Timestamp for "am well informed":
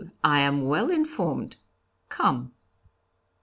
0.39-1.57